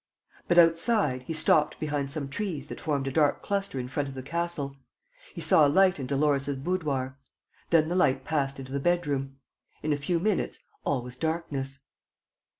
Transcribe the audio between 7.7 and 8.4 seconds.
the light